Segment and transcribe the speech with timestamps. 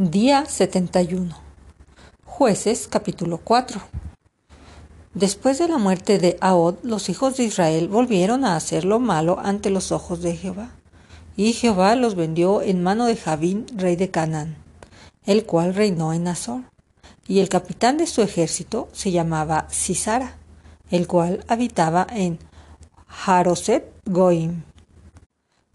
[0.00, 1.36] Día 71.
[2.24, 3.80] Jueces capítulo 4.
[5.14, 9.40] Después de la muerte de Ahod, los hijos de Israel volvieron a hacer lo malo
[9.42, 10.70] ante los ojos de Jehová.
[11.36, 14.54] Y Jehová los vendió en mano de Javín, rey de Canaán,
[15.26, 16.60] el cual reinó en Azor.
[17.26, 20.36] Y el capitán de su ejército se llamaba Sisara,
[20.92, 22.38] el cual habitaba en
[23.26, 24.62] Haroset Goim.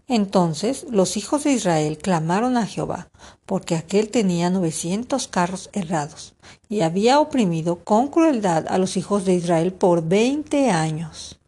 [0.06, 3.08] Entonces los hijos de Israel clamaron a Jehová,
[3.46, 6.34] porque aquél tenía novecientos carros errados,
[6.68, 11.40] y había oprimido con crueldad a los hijos de Israel por veinte años.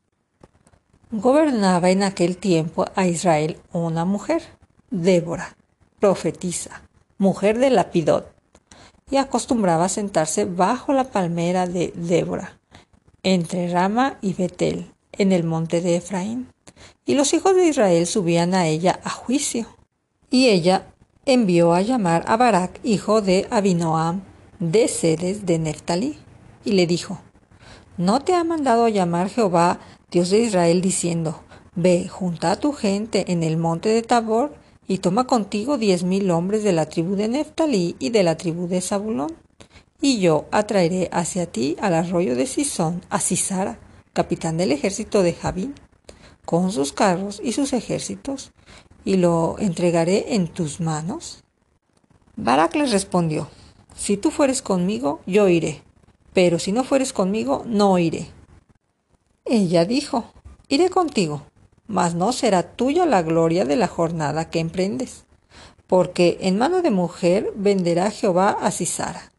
[1.10, 4.42] Gobernaba en aquel tiempo a Israel una mujer,
[4.90, 5.56] Débora,
[6.00, 6.82] profetisa,
[7.18, 8.34] mujer de Lapidot,
[9.10, 12.58] y acostumbraba sentarse bajo la palmera de Débora,
[13.22, 16.48] entre Rama y Betel, en el monte de Efraín
[17.06, 19.66] y los hijos de Israel subían a ella a juicio.
[20.28, 20.88] Y ella
[21.24, 24.22] envió a llamar a Barak, hijo de Abinoam,
[24.58, 26.18] de Sedes de Neftalí,
[26.64, 27.20] y le dijo,
[27.96, 29.78] ¿No te ha mandado llamar Jehová,
[30.10, 31.40] Dios de Israel, diciendo,
[31.76, 34.54] Ve, junta tu gente en el monte de Tabor,
[34.88, 38.66] y toma contigo diez mil hombres de la tribu de Neftalí y de la tribu
[38.66, 39.32] de Zabulón,
[40.00, 43.78] y yo atraeré hacia ti al arroyo de Sisón a Sisara,
[44.12, 45.74] capitán del ejército de Javín,
[46.46, 48.52] con sus carros y sus ejércitos,
[49.04, 51.42] y lo entregaré en tus manos?
[52.36, 53.48] Barak les respondió,
[53.94, 55.82] Si tú fueres conmigo, yo iré,
[56.32, 58.28] pero si no fueres conmigo, no iré.
[59.44, 60.32] Ella dijo,
[60.68, 61.42] Iré contigo,
[61.88, 65.24] mas no será tuya la gloria de la jornada que emprendes,
[65.86, 69.32] porque en mano de mujer venderá Jehová a Sisara.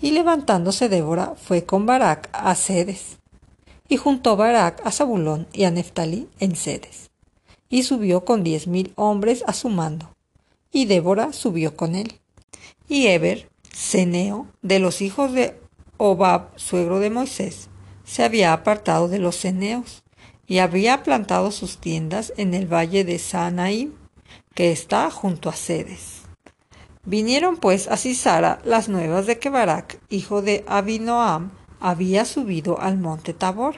[0.00, 3.15] Y levantándose Débora fue con Barak a Sedes
[3.88, 7.10] y juntó Barak a Zabulón y a Neftalí en sedes,
[7.68, 10.14] y subió con diez mil hombres a su mando,
[10.72, 12.20] y Débora subió con él.
[12.88, 15.58] Y Eber, Ceneo, de los hijos de
[15.96, 17.68] Obab, suegro de Moisés,
[18.04, 20.02] se había apartado de los ceneos,
[20.46, 23.92] y había plantado sus tiendas en el valle de Sanaim,
[24.54, 26.22] que está junto a Sedes.
[27.04, 31.50] Vinieron pues a Sisara las nuevas de que Barak, hijo de Abinoam,
[31.86, 33.76] había subido al monte Tabor.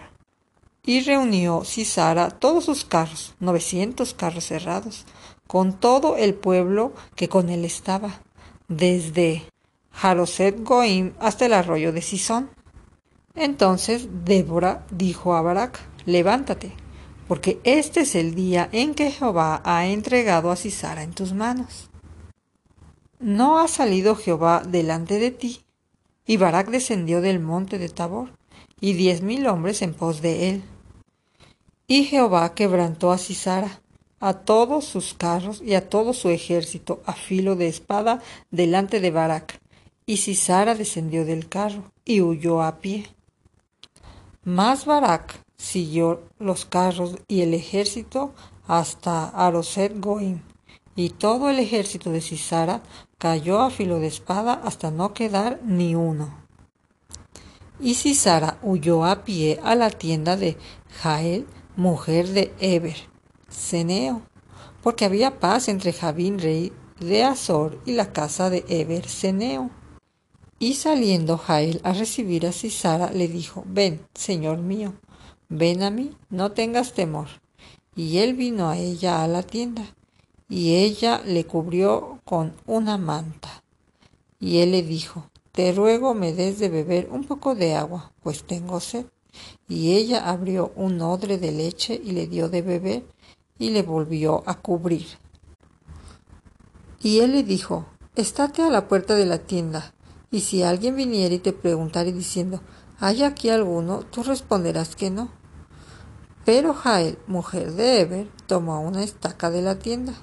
[0.83, 5.05] Y reunió Sisara todos sus carros, novecientos carros cerrados,
[5.47, 8.23] con todo el pueblo que con él estaba,
[8.67, 9.43] desde
[9.93, 12.49] Jaroset Goim hasta el arroyo de Sison.
[13.35, 16.73] Entonces Débora dijo a Barak, levántate,
[17.27, 21.91] porque este es el día en que Jehová ha entregado a Sisara en tus manos.
[23.21, 25.68] ¿No ha salido Jehová delante de ti
[26.29, 28.31] y Barak descendió del monte de Tabor,
[28.81, 30.63] y diez mil hombres en pos de él.
[31.89, 33.81] Y Jehová quebrantó a Sisara,
[34.21, 39.11] a todos sus carros y a todo su ejército a filo de espada delante de
[39.11, 39.59] Barak.
[40.05, 43.07] Y Sisara descendió del carro y huyó a pie.
[44.45, 48.35] Mas Barak siguió los carros y el ejército
[48.67, 50.41] hasta Aroset Goim,
[50.99, 52.83] y todo el ejército de Sisara
[53.19, 56.35] cayó a filo de espada hasta no quedar ni uno.
[57.79, 60.57] Y Sisara huyó a pie a la tienda de
[61.01, 62.97] Jael, mujer de Eber,
[63.49, 64.23] Ceneo,
[64.83, 69.71] porque había paz entre Javín, rey de Azor, y la casa de Eber, Ceneo.
[70.59, 74.95] Y saliendo Jael a recibir a Sisara, le dijo, Ven, señor mío,
[75.49, 77.29] ven a mí, no tengas temor.
[77.95, 79.95] Y él vino a ella a la tienda
[80.49, 83.63] y ella le cubrió con una manta.
[84.41, 88.45] Y él le dijo, Te ruego me des de beber un poco de agua, pues
[88.45, 89.07] tengo sed.
[89.69, 93.05] Y ella abrió un odre de leche y le dio de beber
[93.59, 95.07] y le volvió a cubrir.
[97.03, 99.93] Y él le dijo, Estate a la puerta de la tienda,
[100.31, 102.61] y si alguien viniera y te preguntare diciendo,
[102.99, 104.01] ¿hay aquí alguno?
[104.11, 105.31] tú responderás que no.
[106.45, 110.15] Pero Jael, mujer de Eber, tomó una estaca de la tienda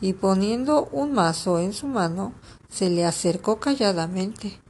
[0.00, 2.32] y poniendo un mazo en su mano,
[2.68, 4.60] se le acercó calladamente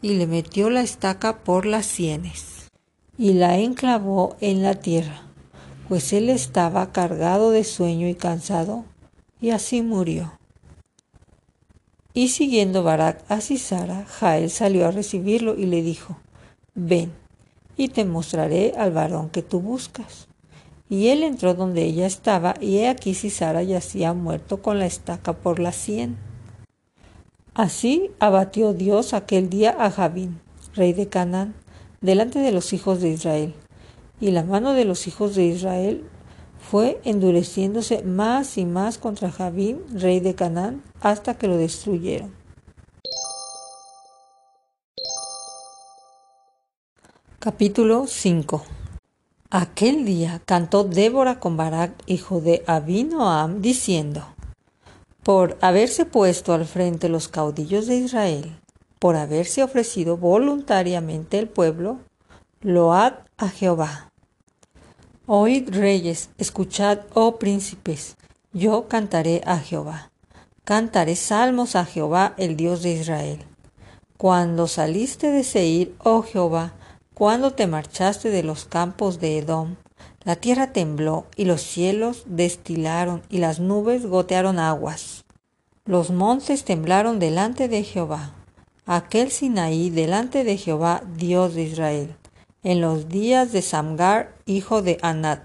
[0.00, 2.70] y le metió la estaca por las sienes
[3.18, 5.22] y la enclavó en la tierra,
[5.88, 8.84] pues él estaba cargado de sueño y cansado,
[9.40, 10.38] y así murió.
[12.14, 16.18] Y siguiendo Barak a Sisara, Jael salió a recibirlo y le dijo,
[16.74, 17.12] Ven,
[17.76, 20.28] y te mostraré al varón que tú buscas.
[20.92, 25.32] Y él entró donde ella estaba, y he aquí Sisara yacía muerto con la estaca
[25.32, 26.18] por la sien.
[27.54, 30.38] Así abatió Dios aquel día a Javín,
[30.74, 31.54] rey de Canaán,
[32.02, 33.54] delante de los hijos de Israel.
[34.20, 36.04] Y la mano de los hijos de Israel
[36.60, 42.34] fue endureciéndose más y más contra Javín, rey de Canaán, hasta que lo destruyeron.
[47.38, 48.81] Capítulo 5
[49.54, 54.24] Aquel día cantó Débora con Barak, hijo de Abinoam, diciendo,
[55.22, 58.58] Por haberse puesto al frente los caudillos de Israel,
[58.98, 61.98] por haberse ofrecido voluntariamente el pueblo,
[62.62, 64.10] load a Jehová.
[65.26, 68.16] Oíd reyes, escuchad, oh príncipes,
[68.54, 70.12] yo cantaré a Jehová.
[70.64, 73.44] Cantaré salmos a Jehová, el Dios de Israel.
[74.16, 76.72] Cuando saliste de Seir, oh Jehová,
[77.22, 79.76] cuando te marchaste de los campos de Edom,
[80.24, 85.24] la tierra tembló y los cielos destilaron y las nubes gotearon aguas.
[85.84, 88.34] Los montes temblaron delante de Jehová,
[88.86, 92.16] aquel Sinaí delante de Jehová, Dios de Israel,
[92.64, 95.44] en los días de Samgar, hijo de Anat.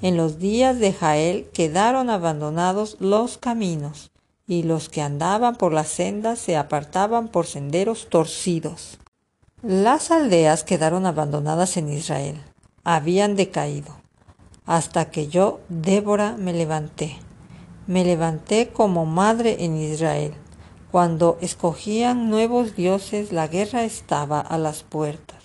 [0.00, 4.12] En los días de Jael quedaron abandonados los caminos,
[4.46, 8.96] y los que andaban por las sendas se apartaban por senderos torcidos.
[9.68, 12.40] Las aldeas quedaron abandonadas en Israel,
[12.84, 13.96] habían decaído,
[14.64, 17.16] hasta que yo, Débora, me levanté.
[17.88, 20.34] Me levanté como madre en Israel.
[20.92, 25.42] Cuando escogían nuevos dioses, la guerra estaba a las puertas.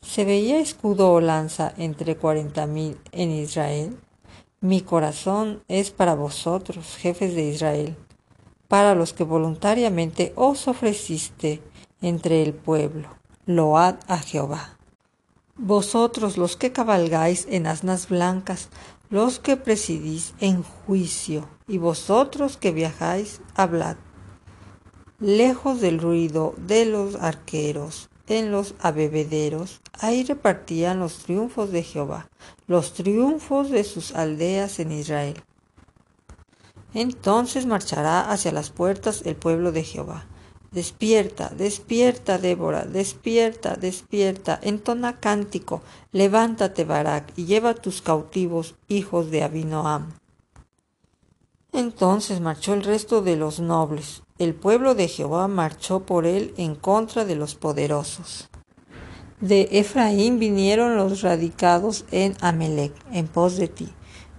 [0.00, 3.94] ¿Se veía escudo o lanza entre cuarenta mil en Israel?
[4.62, 7.94] Mi corazón es para vosotros, jefes de Israel,
[8.68, 11.60] para los que voluntariamente os ofreciste
[12.00, 14.78] entre el pueblo load a Jehová.
[15.56, 18.70] Vosotros los que cabalgáis en asnas blancas,
[19.10, 23.96] los que presidís en juicio, y vosotros que viajáis, hablad.
[25.20, 32.28] Lejos del ruido de los arqueros, en los abebederos, ahí repartían los triunfos de Jehová,
[32.66, 35.42] los triunfos de sus aldeas en Israel.
[36.94, 40.26] Entonces marchará hacia las puertas el pueblo de Jehová
[40.74, 49.44] Despierta, despierta, Débora, despierta, despierta, entona cántico, levántate, Barak, y lleva tus cautivos, hijos de
[49.44, 50.14] Abinoam.
[51.72, 54.24] Entonces marchó el resto de los nobles.
[54.38, 58.48] El pueblo de Jehová marchó por él en contra de los poderosos.
[59.40, 63.88] De Efraín vinieron los radicados en Amelec, en pos de ti.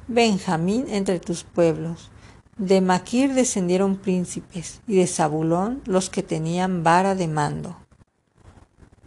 [0.10, 2.12] Benjamín entre tus pueblos.
[2.58, 7.76] De Maquir descendieron príncipes, y de Zabulón los que tenían vara de mando.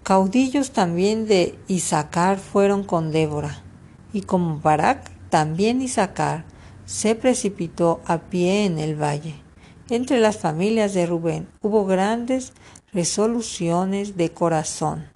[0.02, 3.62] Caudillos también de Isaacar fueron con Débora,
[4.12, 6.44] y como Barak, también Isaacar
[6.84, 9.34] se precipitó a pie en el valle.
[9.88, 12.52] Entre las familias de Rubén hubo grandes
[12.92, 15.06] resoluciones de corazón.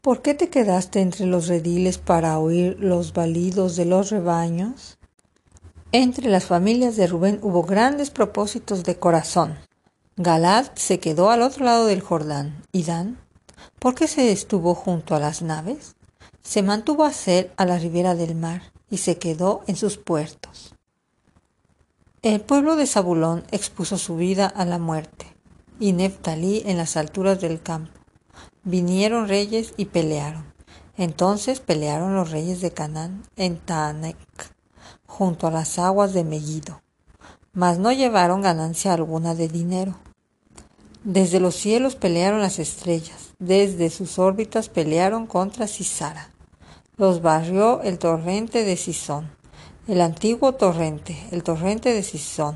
[0.00, 4.95] ¿Por qué te quedaste entre los rediles para oír los balidos de los rebaños?
[5.92, 9.56] Entre las familias de Rubén hubo grandes propósitos de corazón.
[10.16, 12.60] Galad se quedó al otro lado del Jordán.
[12.72, 13.18] ¿Y Dan?
[13.78, 15.94] ¿Por qué se estuvo junto a las naves?
[16.42, 20.74] Se mantuvo a ser a la ribera del mar y se quedó en sus puertos.
[22.22, 25.26] El pueblo de Zabulón expuso su vida a la muerte,
[25.78, 27.92] y Neftalí en las alturas del campo.
[28.64, 30.52] Vinieron reyes y pelearon.
[30.96, 34.16] Entonces pelearon los reyes de Canaán en Taanec
[35.16, 36.82] junto a las aguas de Megiddo,
[37.54, 39.94] mas no llevaron ganancia alguna de dinero.
[41.04, 46.28] Desde los cielos pelearon las estrellas, desde sus órbitas pelearon contra Cisara.
[46.98, 49.30] Los barrió el torrente de Sison,
[49.88, 52.54] el antiguo torrente, el torrente de Sison.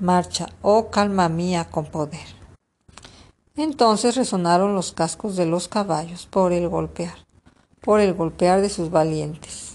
[0.00, 2.26] Marcha, oh calma mía, con poder.
[3.54, 7.14] Entonces resonaron los cascos de los caballos por el golpear,
[7.80, 9.73] por el golpear de sus valientes.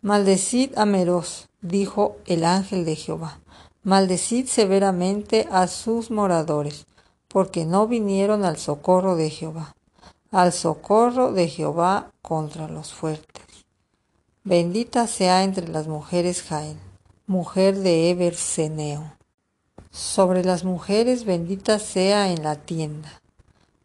[0.00, 3.40] Maldecid a Meroz, dijo el ángel de Jehová,
[3.82, 6.86] maldecid severamente a sus moradores,
[7.26, 9.74] porque no vinieron al socorro de Jehová,
[10.30, 13.42] al socorro de Jehová contra los fuertes.
[14.44, 16.76] Bendita sea entre las mujeres Jael,
[17.26, 19.16] mujer de Eberseneo.
[19.90, 23.20] Sobre las mujeres bendita sea en la tienda.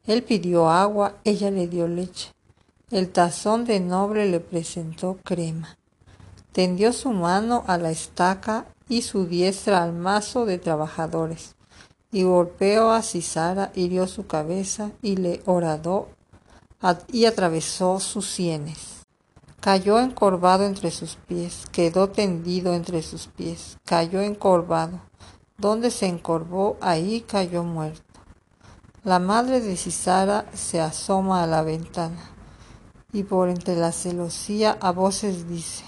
[0.05, 2.31] Él pidió agua, ella le dio leche.
[2.91, 5.75] El tazón de noble le presentó crema
[6.53, 11.55] tendió su mano a la estaca y su diestra al mazo de trabajadores,
[12.11, 16.07] y golpeó a Cisara, hirió su cabeza y le horadó
[17.11, 19.03] y atravesó sus sienes.
[19.59, 24.99] Cayó encorvado entre sus pies, quedó tendido entre sus pies, cayó encorvado.
[25.57, 28.03] Donde se encorvó, ahí cayó muerto.
[29.03, 32.33] La madre de Cisara se asoma a la ventana
[33.13, 35.85] y por entre la celosía a voces dice,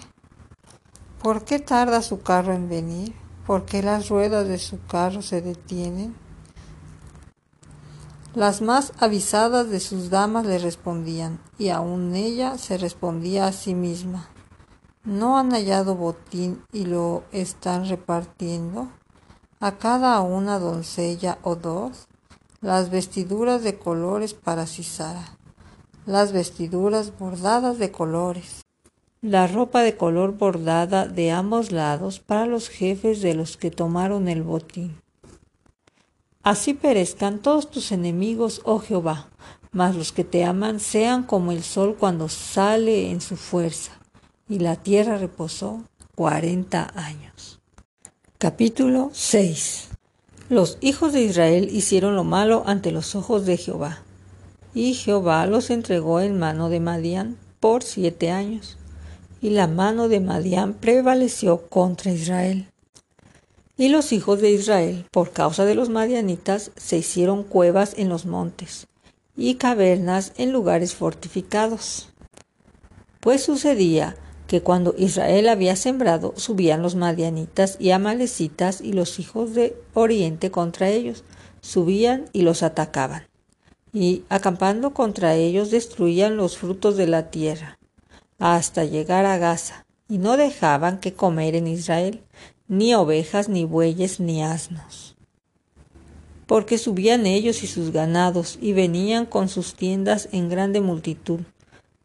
[1.22, 3.14] ¿Por qué tarda su carro en venir?
[3.46, 6.16] ¿Por qué las ruedas de su carro se detienen?
[8.34, 13.74] Las más avisadas de sus damas le respondían, y aun ella se respondía a sí
[13.74, 14.28] misma.
[15.06, 18.90] ¿No han hallado botín y lo están repartiendo?
[19.62, 22.08] A cada una doncella o dos,
[22.60, 25.38] las vestiduras de colores para Cisara,
[26.06, 28.65] las vestiduras bordadas de colores,
[29.26, 34.28] la ropa de color bordada de ambos lados para los jefes de los que tomaron
[34.28, 35.02] el botín.
[36.44, 39.30] Así perezcan todos tus enemigos, oh Jehová,
[39.72, 43.94] mas los que te aman sean como el sol cuando sale en su fuerza.
[44.48, 45.82] Y la tierra reposó
[46.14, 47.60] cuarenta años.
[48.38, 49.88] Capítulo 6
[50.50, 54.04] Los hijos de Israel hicieron lo malo ante los ojos de Jehová,
[54.76, 58.78] y Jehová los entregó en mano de Madián por siete años,
[59.46, 62.68] y la mano de Madián prevaleció contra Israel.
[63.78, 68.26] Y los hijos de Israel, por causa de los madianitas, se hicieron cuevas en los
[68.26, 68.88] montes
[69.38, 72.10] y cavernas en lugares fortificados.
[73.20, 79.54] Pues sucedía que cuando Israel había sembrado, subían los madianitas y amalecitas y los hijos
[79.54, 81.24] de Oriente contra ellos,
[81.62, 83.28] subían y los atacaban.
[83.94, 87.78] Y acampando contra ellos destruían los frutos de la tierra,
[88.40, 92.24] hasta llegar a Gaza, y no dejaban que comer en Israel,
[92.68, 95.16] ni ovejas, ni bueyes, ni asnos.
[96.48, 101.42] Porque subían ellos y sus ganados, y venían con sus tiendas en grande multitud,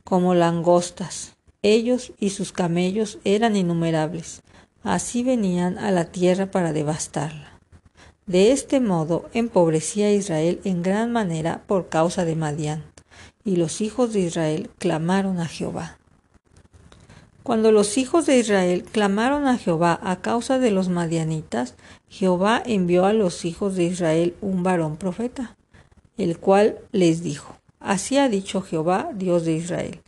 [0.04, 4.42] como langostas, ellos y sus camellos eran innumerables.
[4.82, 7.60] Así venían a la tierra para devastarla.
[8.26, 12.84] De este modo empobrecía Israel en gran manera por causa de Madián,
[13.44, 15.99] y los hijos de Israel clamaron a Jehová.
[17.42, 21.74] Cuando los hijos de Israel clamaron a Jehová a causa de los madianitas,
[22.08, 25.56] Jehová envió a los hijos de Israel un varón profeta,
[26.18, 30.02] el cual les dijo, Así ha dicho Jehová, Dios de Israel,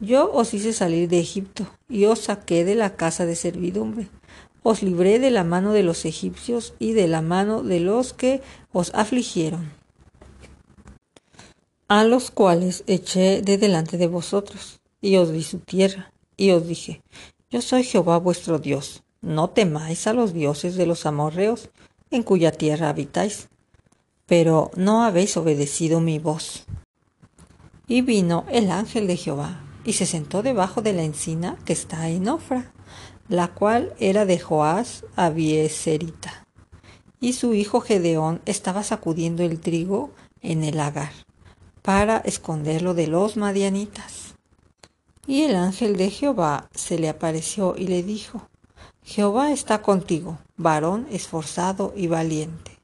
[0.00, 4.08] yo os hice salir de Egipto y os saqué de la casa de servidumbre.
[4.64, 8.42] Os libré de la mano de los egipcios y de la mano de los que
[8.72, 9.72] os afligieron,
[11.86, 16.66] a los cuales eché de delante de vosotros, y os di su tierra, y os
[16.66, 17.02] dije,
[17.50, 21.70] yo soy Jehová vuestro Dios, no temáis a los dioses de los amorreos,
[22.10, 23.48] en cuya tierra habitáis,
[24.26, 26.64] pero no habéis obedecido mi voz.
[27.86, 32.08] Y vino el ángel de Jehová y se sentó debajo de la encina que está
[32.08, 32.72] en Ofra,
[33.28, 36.46] la cual era de Joás Abieserita.
[37.20, 40.10] Y su hijo Gedeón estaba sacudiendo el trigo
[40.40, 41.12] en el lagar,
[41.82, 44.21] para esconderlo de los madianitas.
[45.26, 48.48] Y el ángel de Jehová se le apareció y le dijo,
[49.04, 52.78] Jehová está contigo, varón esforzado y valiente.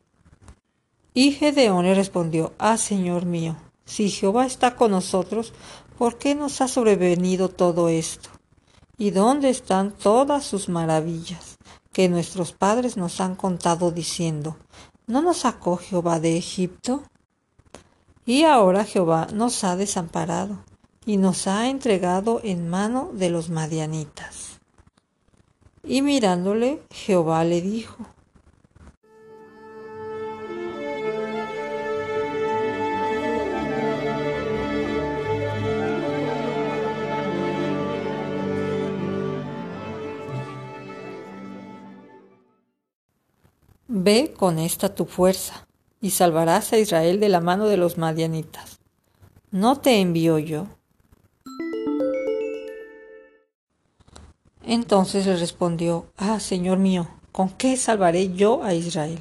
[1.15, 5.53] Y Gedeón le respondió, Ah, Señor mío, si Jehová está con nosotros,
[5.99, 8.31] ¿Por qué nos ha sobrevenido todo esto?
[8.99, 11.59] ¿Y dónde están todas sus maravillas
[11.93, 14.57] que nuestros padres nos han contado diciendo,
[15.09, 17.03] ¿no nos sacó Jehová de Egipto?
[18.25, 20.61] Y ahora Jehová nos ha desamparado
[21.09, 24.61] y nos ha entregado en mano de los madianitas.
[25.83, 28.05] Y mirándole, Jehová le dijo,
[43.87, 45.67] Ve con esta tu fuerza,
[46.03, 48.81] y salvarás a Israel de la mano de los madianitas.
[49.51, 50.67] ¿No te envío yo?
[54.69, 59.19] Entonces le respondió, Ah, Señor mío, ¿con qué salvaré yo a Israel?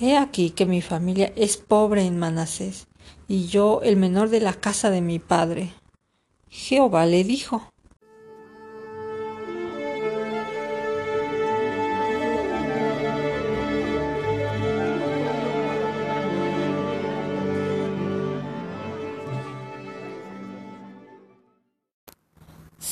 [0.00, 2.86] He aquí que mi familia es pobre en Manasés,
[3.26, 5.72] y yo el menor de la casa de mi padre.
[6.48, 7.64] Jehová le dijo,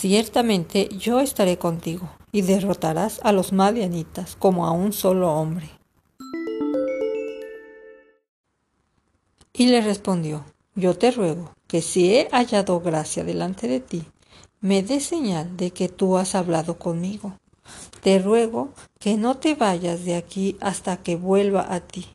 [0.00, 5.70] Ciertamente yo estaré contigo, y derrotarás a los madianitas como a un solo hombre.
[9.52, 10.44] Y le respondió,
[10.76, 14.04] yo te ruego que si he hallado gracia delante de ti,
[14.60, 17.36] me dé señal de que tú has hablado conmigo.
[18.00, 18.68] Te ruego
[19.00, 22.06] que no te vayas de aquí hasta que vuelva a ti,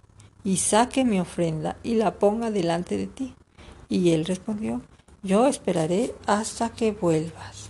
[0.46, 3.36] y saque mi ofrenda y la ponga delante de ti.
[3.90, 4.82] Y él respondió,
[5.22, 7.63] yo esperaré hasta que vuelvas.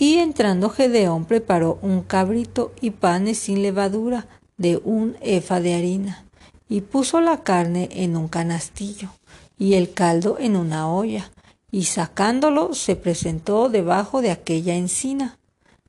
[0.00, 4.26] Y entrando Gedeón preparó un cabrito y panes sin levadura
[4.56, 6.24] de un efa de harina,
[6.70, 9.10] y puso la carne en un canastillo
[9.58, 11.30] y el caldo en una olla,
[11.70, 15.38] y sacándolo se presentó debajo de aquella encina.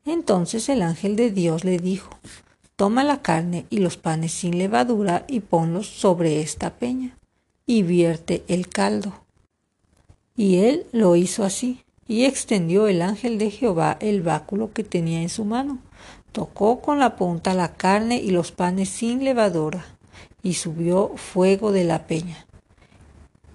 [0.03, 2.09] Entonces el ángel de Dios le dijo,
[2.75, 7.17] Toma la carne y los panes sin levadura y ponlos sobre esta peña,
[7.65, 9.23] y vierte el caldo.
[10.35, 15.21] Y él lo hizo así, y extendió el ángel de Jehová el báculo que tenía
[15.21, 15.79] en su mano,
[16.33, 19.85] tocó con la punta la carne y los panes sin levadura,
[20.43, 22.45] y subió fuego de la peña,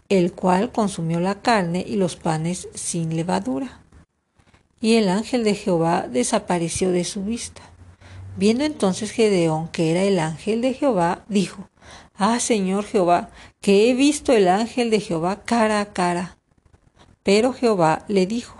[0.08, 3.82] el cual consumió la carne y los panes sin levadura.
[4.80, 7.60] Y el ángel de Jehová desapareció de su vista.
[8.38, 11.68] Viendo entonces Gedeón que era el ángel de Jehová, dijo,
[12.14, 13.28] Ah, Señor Jehová,
[13.60, 16.35] que he visto el ángel de Jehová cara a cara.
[17.26, 18.54] Pero Jehová le dijo,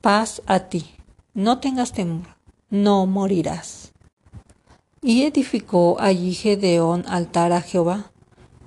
[0.00, 0.86] Paz a ti,
[1.34, 2.26] no tengas temor,
[2.70, 3.92] no morirás.
[5.02, 8.10] Y edificó allí Gedeón altar a Jehová,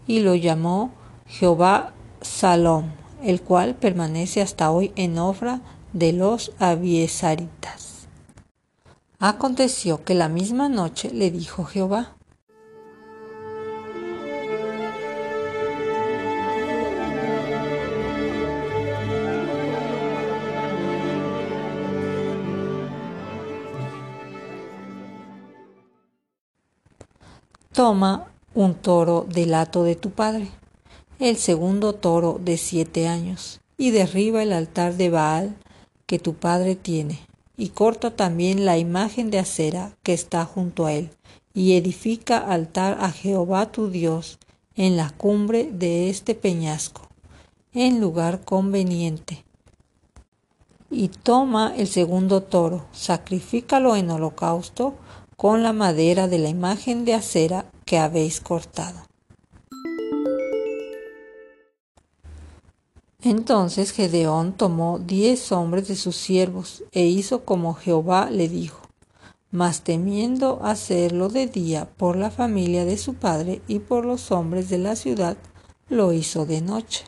[0.05, 0.91] y lo llamó
[1.25, 2.91] Jehová Salom,
[3.23, 5.61] el cual permanece hasta hoy en obra
[5.93, 8.07] de los abiesaritas.
[9.19, 12.13] Aconteció que la misma noche le dijo Jehová,
[27.73, 30.49] Toma un toro del hato de tu padre,
[31.19, 35.55] el segundo toro de siete años, y derriba el altar de Baal
[36.05, 37.19] que tu padre tiene,
[37.57, 41.09] y corta también la imagen de acera que está junto a él,
[41.53, 44.37] y edifica altar a Jehová tu Dios
[44.75, 47.07] en la cumbre de este peñasco,
[47.73, 49.43] en lugar conveniente.
[50.91, 54.93] Y toma el segundo toro, sacrifícalo en holocausto,
[55.35, 59.06] con la madera de la imagen de acera que habéis cortado.
[63.23, 68.81] Entonces Gedeón tomó diez hombres de sus siervos e hizo como Jehová le dijo,
[69.49, 74.69] mas temiendo hacerlo de día por la familia de su padre y por los hombres
[74.69, 75.35] de la ciudad,
[75.89, 77.05] lo hizo de noche.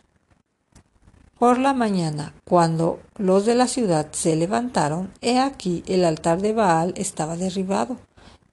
[1.37, 6.53] Por la mañana, cuando los de la ciudad se levantaron, he aquí el altar de
[6.53, 7.97] Baal estaba derribado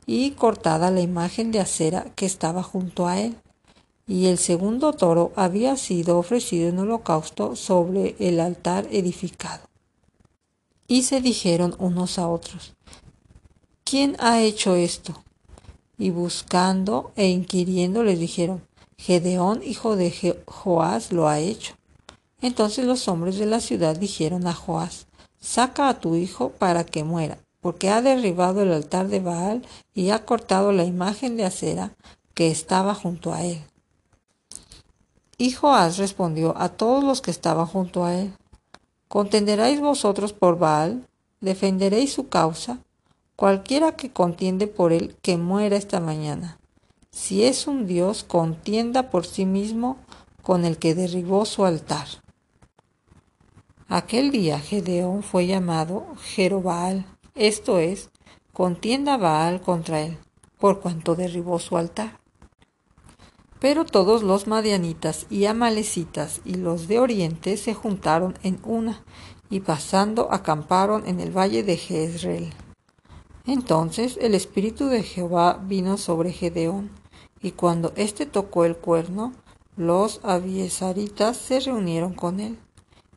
[0.04, 3.36] y cortada la imagen de acera que estaba junto a él.
[4.08, 9.64] Y el segundo toro había sido ofrecido en holocausto sobre el altar edificado.
[10.86, 12.74] Y se dijeron unos a otros,
[13.82, 15.24] ¿quién ha hecho esto?
[15.98, 18.62] Y buscando e inquiriendo les dijeron,
[18.96, 21.74] Gedeón, hijo de Joás, lo ha hecho.
[22.40, 25.06] Entonces los hombres de la ciudad dijeron a Joás,
[25.40, 29.62] saca a tu hijo para que muera, porque ha derribado el altar de Baal
[29.94, 31.96] y ha cortado la imagen de acera
[32.34, 33.60] que estaba junto a él.
[35.38, 38.32] Y Joás respondió a todos los que estaban junto a él,
[39.08, 41.06] ¿Contenderéis vosotros por Baal?
[41.40, 42.80] ¿Defenderéis su causa?
[43.36, 46.58] Cualquiera que contiende por él, que muera esta mañana.
[47.10, 49.98] Si es un Dios, contienda por sí mismo
[50.42, 52.06] con el que derribó su altar.
[53.88, 58.10] Aquel día Gedeón fue llamado Jerobal, esto es,
[58.52, 60.18] contienda Baal contra él,
[60.58, 62.18] por cuanto derribó su altar.
[63.60, 69.04] Pero todos los madianitas y amalecitas y los de oriente se juntaron en una,
[69.48, 72.52] y pasando acamparon en el valle de Jezreel.
[73.46, 76.90] Entonces el espíritu de Jehová vino sobre Gedeón,
[77.40, 79.32] y cuando éste tocó el cuerno,
[79.76, 82.58] los abiesaritas se reunieron con él,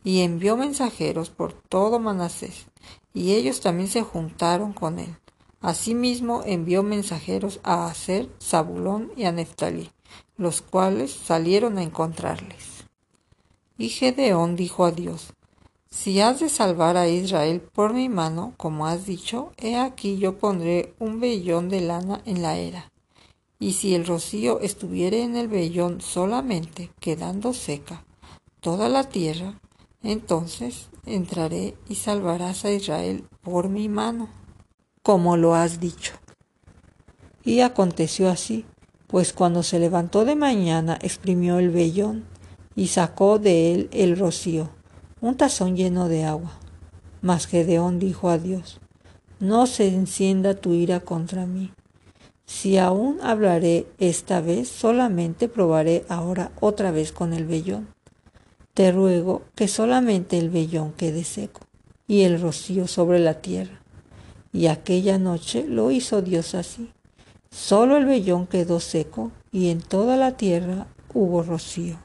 [0.04, 2.66] y envió mensajeros por todo Manasés,
[3.12, 5.16] y ellos también se juntaron con él.
[5.60, 9.90] Asimismo envió mensajeros a Aser, Zabulón y a Neftalí,
[10.40, 12.86] los cuales salieron a encontrarles.
[13.76, 15.34] Y Gedeón dijo a Dios,
[15.90, 20.38] Si has de salvar a Israel por mi mano, como has dicho, he aquí yo
[20.38, 22.90] pondré un vellón de lana en la era.
[23.58, 28.06] Y si el rocío estuviere en el vellón solamente, quedando seca
[28.60, 29.60] toda la tierra,
[30.02, 34.30] entonces entraré y salvarás a Israel por mi mano,
[35.02, 36.14] como lo has dicho.
[37.44, 38.64] Y aconteció así,
[39.10, 42.24] pues cuando se levantó de mañana exprimió el vellón
[42.76, 44.70] y sacó de él el rocío,
[45.20, 46.52] un tazón lleno de agua.
[47.20, 48.80] Mas Gedeón dijo a Dios,
[49.40, 51.72] no se encienda tu ira contra mí.
[52.46, 57.88] Si aún hablaré esta vez, solamente probaré ahora otra vez con el vellón.
[58.74, 61.62] Te ruego que solamente el vellón quede seco
[62.06, 63.82] y el rocío sobre la tierra.
[64.52, 66.90] Y aquella noche lo hizo Dios así.
[67.52, 71.98] Solo el vellón quedó seco y en toda la tierra hubo rocío.